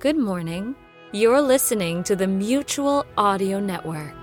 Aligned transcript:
Good 0.00 0.16
morning. 0.16 0.76
You're 1.12 1.42
listening 1.42 2.02
to 2.04 2.16
the 2.16 2.26
Mutual 2.26 3.04
Audio 3.18 3.60
Network. 3.60 4.14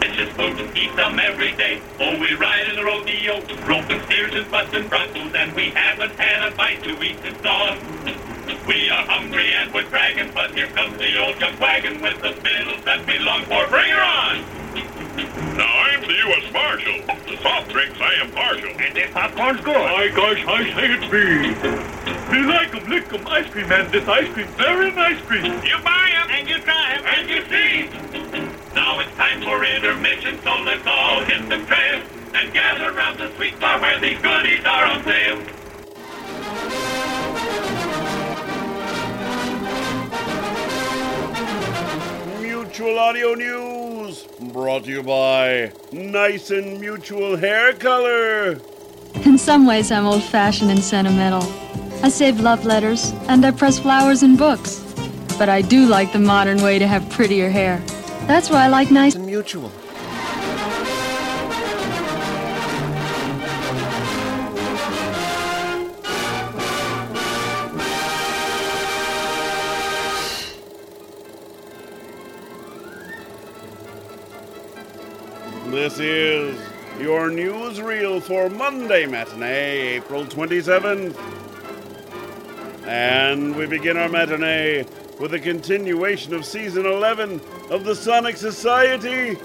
It's 0.00 0.16
just 0.16 0.32
food 0.32 0.58
to 0.58 0.64
eat 0.76 0.96
them 0.96 1.20
every 1.20 1.52
day. 1.52 1.80
Oh, 2.00 2.18
we 2.18 2.34
ride 2.34 2.68
in 2.70 2.74
the 2.74 2.82
rodeo, 2.82 3.34
roping 3.68 4.02
steers 4.06 4.34
and 4.34 4.50
busting 4.50 4.88
broncos, 4.88 5.32
and 5.32 5.52
we 5.52 5.70
haven't 5.70 6.18
had 6.18 6.52
a 6.52 6.56
bite 6.56 6.82
to 6.82 7.00
eat 7.00 7.18
since 7.22 7.40
dawn. 7.40 7.78
We 8.72 8.88
are 8.88 9.04
hungry 9.04 9.52
and 9.52 9.70
we're 9.74 9.82
dragging, 9.82 10.32
but 10.32 10.52
here 10.52 10.66
comes 10.68 10.96
the 10.96 11.20
old 11.20 11.38
junk 11.38 11.60
wagon 11.60 12.00
with 12.00 12.22
the 12.22 12.32
fiddles 12.40 12.82
that 12.84 13.06
we 13.06 13.18
long 13.18 13.44
for. 13.44 13.68
Bring 13.68 13.90
her 13.92 14.00
on! 14.00 14.40
Now 15.60 15.68
I'm 15.68 16.00
the 16.00 16.16
U.S. 16.24 16.50
Marshal. 16.54 17.04
To 17.04 17.42
soft 17.42 17.68
drinks, 17.68 18.00
I 18.00 18.14
am 18.24 18.30
partial. 18.30 18.70
And 18.70 18.96
this 18.96 19.10
popcorn's 19.12 19.60
good. 19.60 19.76
My 19.76 20.08
gosh, 20.08 20.40
I 20.48 20.64
say 20.72 20.88
it 20.88 21.04
be. 21.12 21.52
We 22.32 22.48
like 22.48 22.74
'em, 22.74 22.88
lick 22.88 23.12
'em, 23.12 23.28
ice 23.28 23.50
cream, 23.50 23.70
and 23.70 23.92
this 23.92 24.08
ice 24.08 24.32
cream, 24.32 24.48
very 24.56 24.90
nice 24.90 25.20
cream. 25.26 25.52
You 25.68 25.76
buy 25.84 26.08
'em 26.16 26.30
and 26.30 26.48
you 26.48 26.56
try 26.64 26.96
'em 26.96 27.04
and 27.04 27.28
you 27.28 27.44
see. 27.52 27.90
Now 28.74 29.00
it's 29.00 29.14
time 29.20 29.42
for 29.42 29.62
intermission, 29.62 30.40
so 30.42 30.56
let's 30.64 30.86
all 30.86 31.20
hit 31.20 31.46
the 31.50 31.58
trail 31.68 32.00
and 32.32 32.50
gather 32.54 32.88
around 32.88 33.18
the 33.18 33.28
sweet 33.36 33.60
bar 33.60 33.78
where 33.78 34.00
these 34.00 34.16
goodies 34.16 34.31
Mutual 42.82 42.98
Audio 42.98 43.34
News, 43.34 44.26
brought 44.52 44.86
to 44.86 44.90
you 44.90 45.04
by 45.04 45.70
Nice 45.92 46.50
and 46.50 46.80
Mutual 46.80 47.36
Hair 47.36 47.74
Color. 47.74 48.60
In 49.24 49.38
some 49.38 49.66
ways, 49.66 49.92
I'm 49.92 50.04
old 50.04 50.24
fashioned 50.24 50.68
and 50.68 50.82
sentimental. 50.82 51.44
I 52.02 52.08
save 52.08 52.40
love 52.40 52.64
letters 52.64 53.12
and 53.28 53.46
I 53.46 53.52
press 53.52 53.78
flowers 53.78 54.24
in 54.24 54.34
books. 54.36 54.80
But 55.38 55.48
I 55.48 55.62
do 55.62 55.86
like 55.86 56.12
the 56.12 56.18
modern 56.18 56.60
way 56.60 56.80
to 56.80 56.88
have 56.88 57.08
prettier 57.08 57.50
hair. 57.50 57.78
That's 58.26 58.50
why 58.50 58.64
I 58.64 58.66
like 58.66 58.90
nice. 58.90 59.14
and 59.14 59.26
mutual. 59.26 59.70
This 75.72 75.98
is 75.98 76.60
your 77.00 77.30
newsreel 77.30 78.22
for 78.22 78.50
Monday 78.50 79.06
matinee, 79.06 79.96
April 79.96 80.26
27th. 80.26 81.16
And 82.86 83.56
we 83.56 83.64
begin 83.64 83.96
our 83.96 84.10
matinee 84.10 84.84
with 85.18 85.32
a 85.32 85.40
continuation 85.40 86.34
of 86.34 86.44
season 86.44 86.84
11 86.84 87.40
of 87.70 87.84
the 87.84 87.94
Sonic 87.94 88.36
Society. 88.36 89.38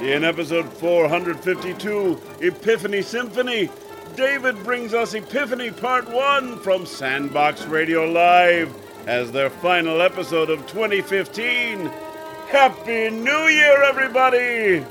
In 0.00 0.24
episode 0.24 0.68
452, 0.68 2.20
Epiphany 2.40 3.00
Symphony, 3.00 3.70
David 4.16 4.60
brings 4.64 4.94
us 4.94 5.14
Epiphany 5.14 5.70
Part 5.70 6.10
1 6.10 6.58
from 6.58 6.86
Sandbox 6.86 7.66
Radio 7.66 8.04
Live 8.04 8.74
as 9.06 9.30
their 9.30 9.48
final 9.48 10.02
episode 10.02 10.50
of 10.50 10.58
2015. 10.66 11.86
Happy 12.48 13.10
New 13.10 13.46
Year, 13.46 13.84
everybody! 13.84 14.84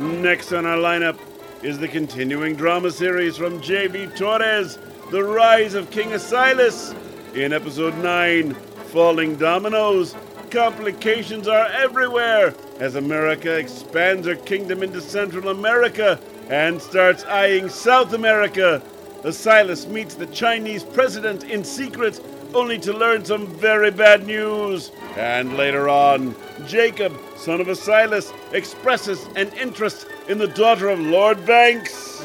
Next 0.00 0.50
on 0.54 0.64
our 0.64 0.78
lineup 0.78 1.18
is 1.62 1.78
the 1.78 1.86
continuing 1.86 2.56
drama 2.56 2.90
series 2.90 3.36
from 3.36 3.60
J.B. 3.60 4.06
Torres, 4.16 4.78
The 5.10 5.22
Rise 5.22 5.74
of 5.74 5.90
King 5.90 6.12
Asilas. 6.12 6.96
In 7.36 7.52
episode 7.52 7.94
9, 7.98 8.54
Falling 8.54 9.36
Dominoes, 9.36 10.16
complications 10.50 11.48
are 11.48 11.66
everywhere 11.66 12.54
as 12.78 12.94
America 12.94 13.58
expands 13.58 14.26
her 14.26 14.36
kingdom 14.36 14.82
into 14.82 15.02
Central 15.02 15.50
America 15.50 16.18
and 16.48 16.80
starts 16.80 17.24
eyeing 17.24 17.68
South 17.68 18.14
America. 18.14 18.80
Asilas 19.22 19.86
meets 19.86 20.14
the 20.14 20.26
Chinese 20.26 20.82
president 20.82 21.44
in 21.44 21.62
secret, 21.62 22.20
only 22.54 22.78
to 22.78 22.92
learn 22.92 23.24
some 23.24 23.46
very 23.46 23.90
bad 23.90 24.26
news. 24.26 24.92
And 25.16 25.56
later 25.58 25.88
on, 25.90 26.34
Jacob, 26.66 27.14
son 27.36 27.60
of 27.60 27.66
Asilas, 27.66 28.32
expresses 28.54 29.28
an 29.36 29.52
interest 29.52 30.06
in 30.28 30.38
the 30.38 30.48
daughter 30.48 30.88
of 30.88 30.98
Lord 30.98 31.44
Banks. 31.44 32.24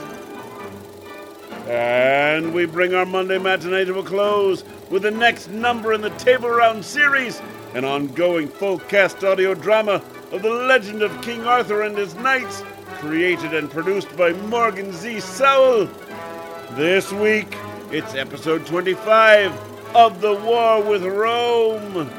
And 1.67 2.53
we 2.53 2.65
bring 2.65 2.93
our 2.93 3.05
Monday 3.05 3.39
matinee 3.39 3.85
to 3.85 3.99
a 3.99 4.03
close 4.03 4.63
with 4.89 5.01
the 5.01 5.11
next 5.11 5.49
number 5.49 5.93
in 5.93 6.01
the 6.01 6.11
Table 6.11 6.49
Round 6.49 6.85
series, 6.85 7.41
an 7.73 7.83
ongoing 7.83 8.47
full 8.47 8.79
cast 8.79 9.23
audio 9.23 9.53
drama 9.53 10.01
of 10.31 10.41
the 10.41 10.49
legend 10.49 11.01
of 11.01 11.21
King 11.21 11.45
Arthur 11.45 11.81
and 11.81 11.97
his 11.97 12.15
knights, 12.15 12.63
created 12.99 13.53
and 13.53 13.69
produced 13.69 14.15
by 14.15 14.31
Morgan 14.33 14.93
Z. 14.93 15.19
Sowell. 15.19 15.89
This 16.71 17.11
week, 17.13 17.55
it's 17.91 18.15
episode 18.15 18.65
25 18.65 19.95
of 19.95 20.19
The 20.19 20.33
War 20.33 20.81
with 20.83 21.03
Rome. 21.03 22.09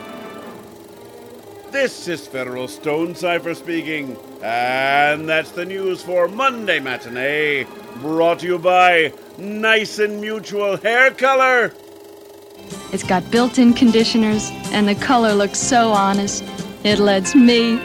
This 1.70 2.08
is 2.08 2.26
Federal 2.26 2.68
Stone 2.68 3.16
Cipher 3.16 3.54
speaking, 3.54 4.16
and 4.42 5.28
that's 5.28 5.50
the 5.50 5.64
news 5.66 6.00
for 6.00 6.28
Monday 6.28 6.80
matinee, 6.80 7.66
brought 7.96 8.38
to 8.38 8.46
you 8.46 8.58
by 8.58 9.12
Nice 9.36 9.98
and 9.98 10.20
Mutual 10.20 10.78
Hair 10.78 11.10
Color. 11.12 11.74
It's 12.92 13.02
got 13.02 13.30
built 13.30 13.58
in 13.58 13.74
conditioners, 13.74 14.50
and 14.72 14.88
the 14.88 14.94
color 14.94 15.34
looks 15.34 15.58
so 15.58 15.90
honest. 15.90 16.42
It 16.82 16.98
lets 16.98 17.34
me 17.34 17.78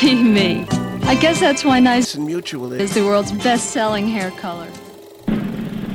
be 0.00 0.22
me. 0.22 0.66
I 1.02 1.16
guess 1.20 1.40
that's 1.40 1.64
why 1.64 1.80
Nice 1.80 1.94
Nice 2.04 2.14
and 2.14 2.26
mutual 2.26 2.72
is 2.72 2.90
is. 2.90 2.94
the 2.94 3.04
world's 3.04 3.32
best 3.32 3.70
selling 3.70 4.06
hair 4.06 4.30
color. 4.32 4.68